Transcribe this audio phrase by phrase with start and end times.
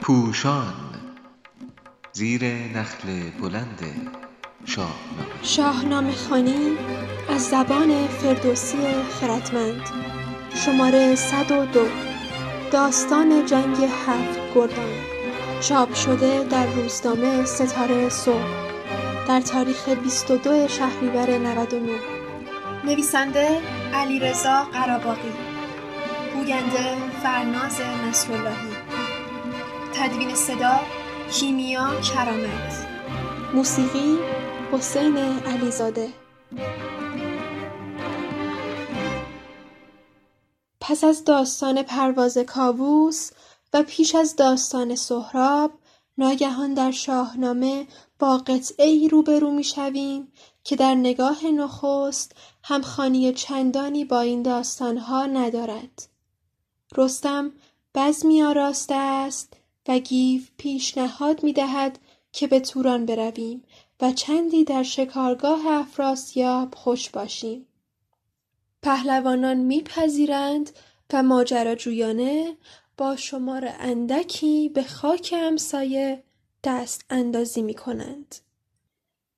[0.00, 0.74] پوشان
[2.12, 3.80] زیر نخل بلند
[4.64, 5.42] شاهنامه.
[5.42, 6.76] شاهنامه خوانی
[7.28, 8.78] از زبان فردوسی
[9.20, 9.82] خردمند.
[10.54, 11.80] شماره 102
[12.72, 14.92] داستان جنگ هفت گردان.
[15.60, 18.68] چاپ شده در روزنامه ستاره صبح.
[19.28, 21.92] در تاریخ 22 شهریور 99
[22.84, 23.60] نویسنده
[23.94, 25.47] علیرضا قراباغی
[26.48, 28.76] گوینده فرناز نصراللهی.
[29.94, 30.80] تدوین صدا
[31.32, 32.86] کیمیا کرامت.
[33.54, 34.18] موسیقی
[34.72, 36.08] حسین علیزاده.
[40.80, 43.30] پس از داستان پرواز کاووس
[43.72, 45.70] و پیش از داستان سهراب
[46.18, 47.86] ناگهان در شاهنامه
[48.18, 50.32] با قطعهای روبرو می‌شویم
[50.64, 52.32] که در نگاه نخست
[52.64, 56.17] همخوانی چندانی با این داستانها ندارد.
[56.96, 57.52] رستم
[57.94, 59.52] بزمی آراسته است
[59.88, 61.98] و گیو پیشنهاد می‌دهد
[62.32, 63.64] که به توران برویم
[64.00, 67.66] و چندی در شکارگاه افراسیاب خوش باشیم
[68.82, 70.70] پهلوانان میپذیرند
[71.12, 72.56] و ماجراجویانه
[72.96, 76.22] با شمار اندکی به خاک همسایه
[76.64, 78.34] دست اندازی می کنند.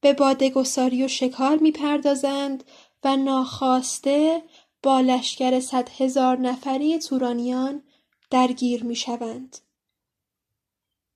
[0.00, 2.64] به بادگساری و شکار می پردازند
[3.04, 4.42] و ناخواسته
[4.82, 7.82] با لشکر صد هزار نفری تورانیان
[8.30, 9.56] درگیر می شوند.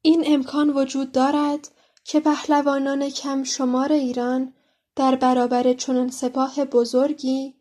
[0.02, 1.70] این امکان وجود دارد
[2.04, 4.52] که پهلوانان کم شمار ایران
[4.96, 7.54] در برابر چنان سپاه بزرگی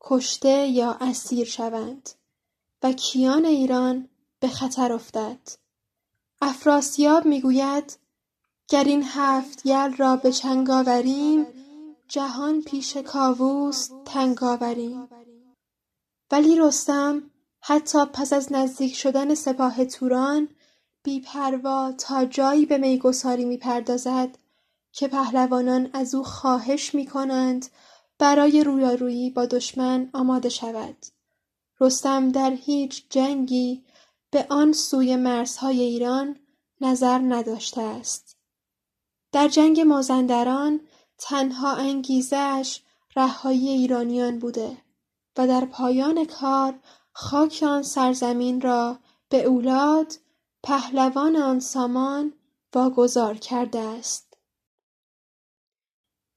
[0.00, 2.10] کشته یا اسیر شوند
[2.82, 4.08] و کیان ایران
[4.40, 5.38] به خطر افتد
[6.42, 7.98] افراسیاب می‌گوید
[8.68, 11.46] گر این هفت یل را به چنگ آوریم
[12.08, 15.08] جهان پیش کاووس تنگ آوریم
[16.30, 20.48] ولی رستم حتی پس از نزدیک شدن سپاه توران
[21.02, 24.38] بیپروا تا جایی به میگساری می‌پردازد
[24.92, 27.66] که پهلوانان از او خواهش می‌کنند
[28.18, 30.96] برای رویارویی با دشمن آماده شود.
[31.80, 33.84] رستم در هیچ جنگی
[34.30, 36.36] به آن سوی مرزهای ایران
[36.80, 38.36] نظر نداشته است.
[39.32, 40.80] در جنگ مازندران
[41.18, 42.82] تنها انگیزهاش
[43.16, 44.76] رهایی ایرانیان بوده.
[45.38, 46.78] و در پایان کار
[47.12, 48.98] خاک آن سرزمین را
[49.28, 50.12] به اولاد
[50.62, 52.32] پهلوان آن سامان
[52.74, 54.36] واگذار کرده است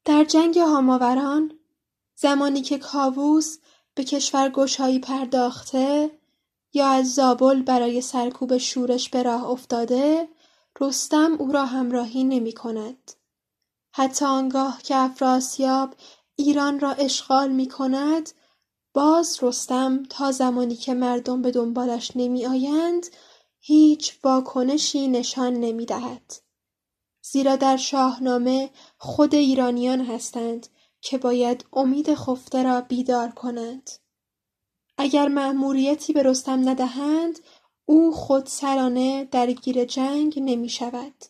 [0.06, 1.60] در جنگ هاماوران
[2.16, 3.58] زمانی که کاووس
[3.96, 6.20] به کشورگشایی پرداخته
[6.74, 10.30] یا از زابل برای سرکوب شورش به راه افتاده
[10.82, 13.12] رستم او را همراهی نمی کند.
[13.94, 15.96] حتی آنگاه که افراسیاب
[16.36, 18.30] ایران را اشغال می کند
[18.94, 23.06] باز رستم تا زمانی که مردم به دنبالش نمی آیند
[23.60, 26.34] هیچ واکنشی نشان نمی دهد.
[27.22, 30.68] زیرا در شاهنامه خود ایرانیان هستند
[31.02, 33.90] که باید امید خفته را بیدار کنند.
[34.98, 37.40] اگر مأموریتی به رستم ندهند
[37.86, 41.26] او خودسرانه درگیر جنگ نمی شود.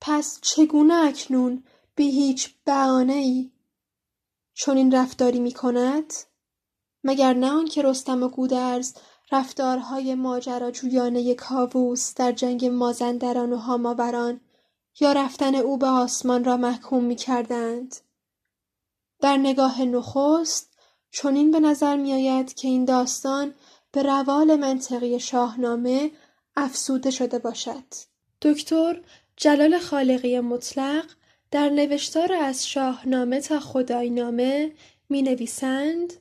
[0.00, 2.54] پس چگونه اکنون بی هیچ
[3.08, 3.50] ای
[4.60, 6.14] چنین رفتاری می کند؟
[7.04, 8.94] مگر نه آنکه رستم و گودرز
[9.32, 14.40] رفتارهای ماجراجویانه کاووس در جنگ مازندران و هاماوران
[15.00, 17.96] یا رفتن او به آسمان را محکوم می کردند.
[19.20, 20.78] در نگاه نخست
[21.10, 23.54] چنین به نظر می آید که این داستان
[23.92, 26.10] به روال منطقی شاهنامه
[26.56, 27.94] افسوده شده باشد.
[28.42, 29.02] دکتر
[29.36, 31.17] جلال خالقی مطلق
[31.50, 34.72] در نوشتار از شاهنامه تا خداینامه
[35.08, 36.12] می نویسند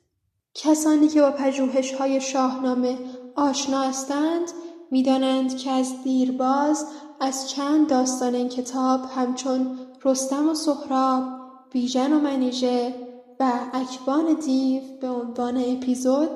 [0.53, 2.97] کسانی که با پژوهش های شاهنامه
[3.35, 4.51] آشنا هستند
[4.91, 6.85] می‌دانند که از دیرباز
[7.19, 11.23] از چند داستان این کتاب همچون رستم و سهراب،
[11.71, 12.93] بیژن و منیژه
[13.39, 16.29] و اکبان دیو به عنوان اپیزود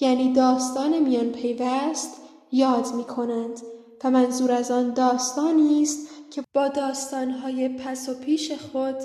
[0.00, 2.20] یعنی داستان میان پیوست
[2.52, 3.60] یاد می کنند
[4.04, 8.96] و منظور از آن داستانی است که با داستانهای پس و پیش خود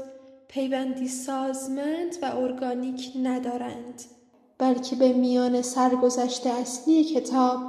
[0.48, 4.04] پیوندی سازمند و ارگانیک ندارند
[4.58, 7.60] بلکه به میان سرگذشت اصلی کتاب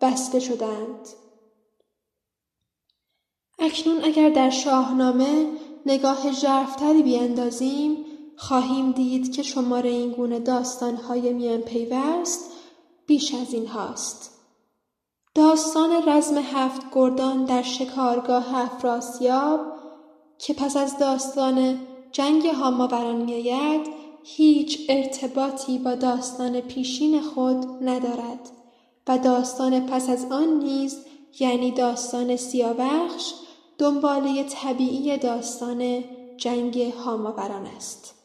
[0.00, 1.08] بسته شدند
[3.58, 5.46] اکنون اگر در شاهنامه
[5.86, 7.96] نگاه ژرفتری بیاندازیم
[8.36, 12.50] خواهیم دید که شماره این گونه داستانهای میان پیوست
[13.06, 14.35] بیش از این هاست.
[15.36, 19.60] داستان رزم هفت گردان در شکارگاه افراسیاب
[20.38, 21.78] که پس از داستان
[22.12, 23.86] جنگ هاماوران میآید
[24.24, 28.50] هیچ ارتباطی با داستان پیشین خود ندارد
[29.08, 30.96] و داستان پس از آن نیز
[31.40, 33.32] یعنی داستان سیاوخش
[33.78, 36.04] دنباله طبیعی داستان
[36.36, 38.15] جنگ هاماوران است.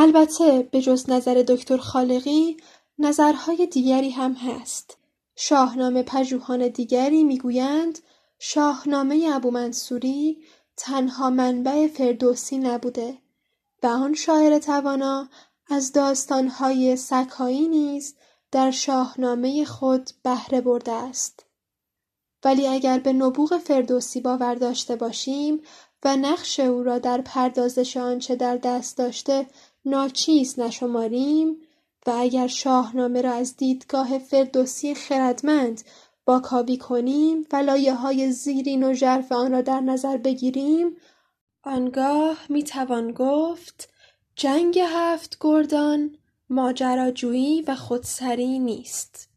[0.00, 2.56] البته به جز نظر دکتر خالقی
[2.98, 4.96] نظرهای دیگری هم هست.
[5.36, 7.98] شاهنامه پژوهان دیگری می‌گویند
[8.38, 10.38] شاهنامه ابو منصوری
[10.76, 13.18] تنها منبع فردوسی نبوده
[13.82, 15.28] و آن شاعر توانا
[15.70, 18.14] از داستانهای سکایی نیز
[18.52, 21.44] در شاهنامه خود بهره برده است.
[22.44, 25.62] ولی اگر به نبوغ فردوسی باور داشته باشیم
[26.04, 29.46] و نقش او را در پردازش آنچه در دست داشته
[29.88, 31.56] ناچیز نشماریم
[32.06, 35.82] و اگر شاهنامه را از دیدگاه فردوسی خردمند
[36.36, 40.96] کاوی کنیم و های زیرین و ژرف آن را در نظر بگیریم
[41.62, 43.88] آنگاه می‌توان گفت
[44.36, 46.16] جنگ هفت گردان
[46.50, 49.28] ماجراجویی و خودسری نیست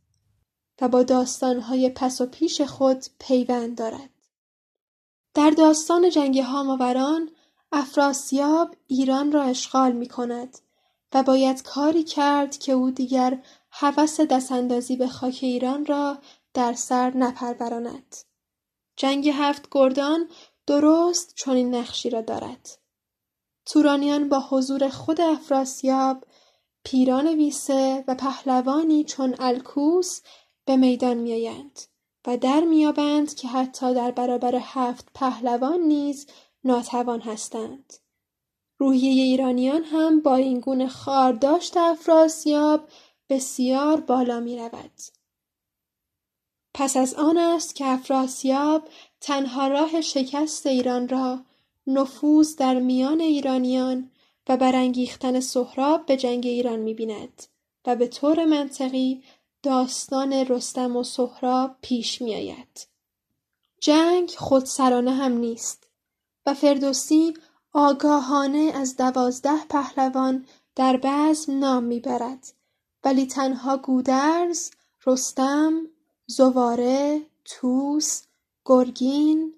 [0.81, 4.09] و با داستانهای پس و پیش خود پیوند دارد.
[5.33, 7.29] در داستان جنگ هاماوران
[7.71, 10.57] افراسیاب ایران را اشغال می کند
[11.13, 16.17] و باید کاری کرد که او دیگر هوس دستاندازی به خاک ایران را
[16.53, 18.15] در سر نپروراند.
[18.95, 20.29] جنگ هفت گردان
[20.67, 22.77] درست چنین نقشی را دارد.
[23.65, 26.25] تورانیان با حضور خود افراسیاب
[26.83, 30.21] پیران ویسه و پهلوانی چون الکوس
[30.65, 31.79] به میدان میآیند
[32.27, 36.27] و در میابند که حتی در برابر هفت پهلوان نیز
[36.63, 37.93] ناتوان هستند.
[38.77, 42.87] روحیه ایرانیان هم با این گونه خارداشت افراسیاب
[43.29, 44.91] بسیار بالا می رود.
[46.73, 48.87] پس از آن است که افراسیاب
[49.21, 51.39] تنها راه شکست ایران را
[51.87, 54.11] نفوذ در میان ایرانیان
[54.49, 57.43] و برانگیختن سهراب به جنگ ایران می بیند
[57.85, 59.23] و به طور منطقی
[59.63, 62.87] داستان رستم و سهراب پیش می آید.
[63.79, 65.87] جنگ خودسرانه هم نیست.
[66.45, 67.33] و فردوسی
[67.73, 70.45] آگاهانه از دوازده پهلوان
[70.75, 72.53] در بزم نام می‌برد.
[73.03, 74.71] ولی تنها گودرز
[75.05, 75.87] رستم
[76.27, 78.21] زواره توس
[78.65, 79.53] گرگین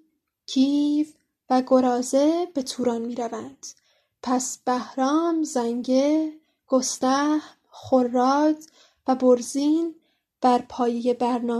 [0.46, 1.06] کیو
[1.50, 3.66] و گرازه به توران می‌روند.
[4.22, 6.32] پس بهرام زنگه
[6.68, 8.56] گسته خراد
[9.06, 9.94] و برزین
[10.40, 11.16] بر پایه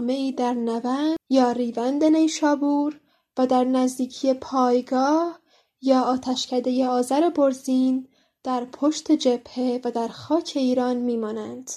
[0.09, 3.01] ای در نوند یا ریوند نیشابور
[3.39, 5.41] و در نزدیکی پایگاه
[5.83, 8.09] یا آتشکده آذر برزین
[8.43, 11.71] در پشت جبهه و در خاک ایران میمانند.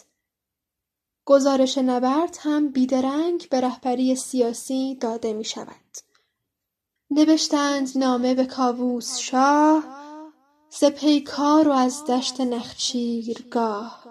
[1.25, 5.97] گزارش نبرد هم بیدرنگ به رهبری سیاسی داده می شود.
[7.09, 9.83] نوشتند نامه به کاووس شاه
[10.69, 14.03] ز پیکار و از دشت نخچیرگاه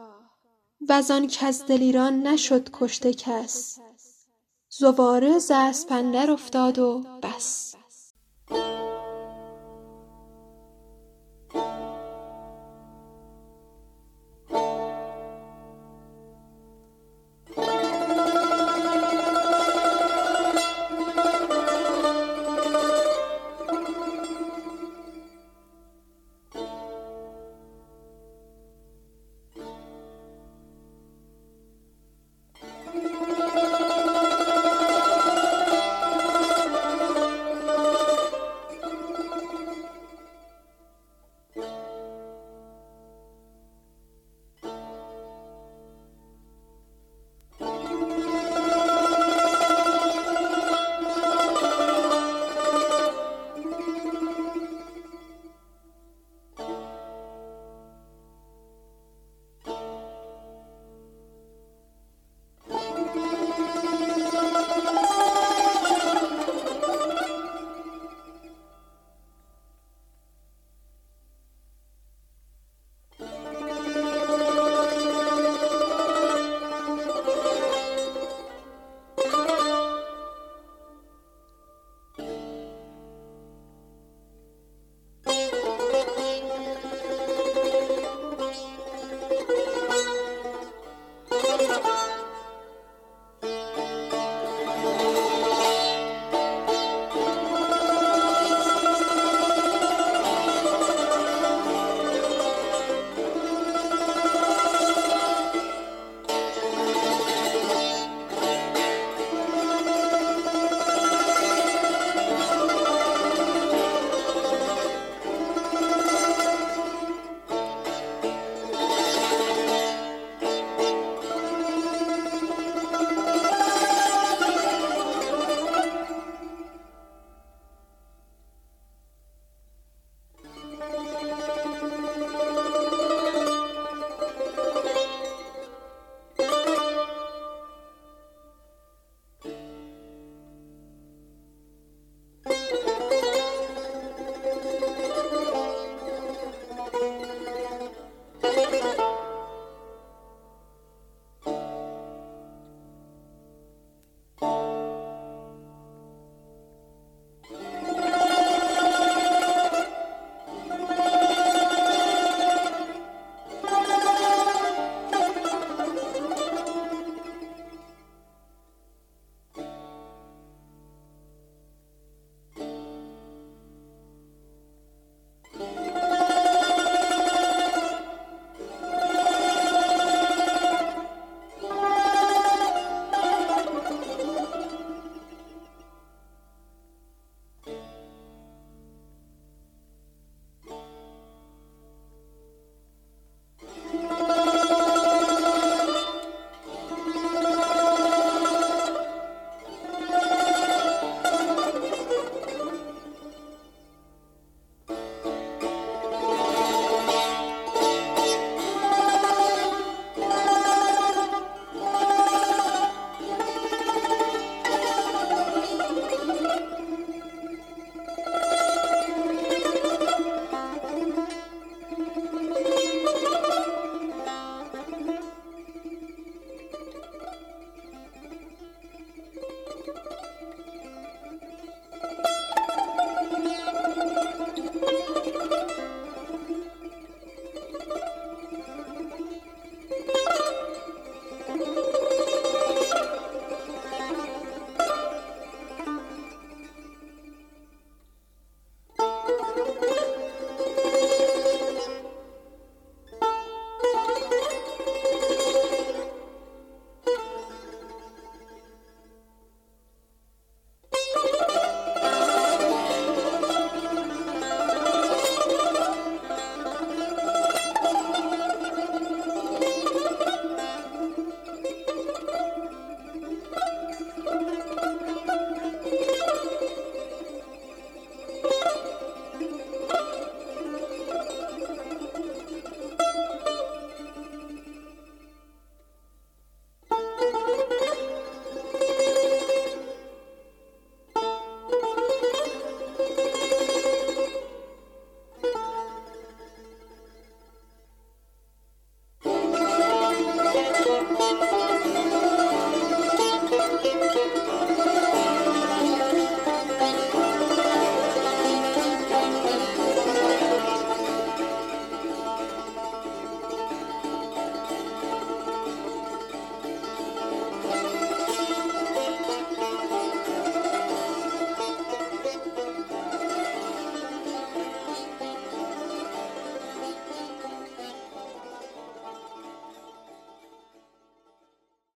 [0.89, 3.79] وزان کز دل ایران نشد کشته کس
[4.79, 5.93] زواره ز اسپ
[6.31, 7.75] افتاد و بس.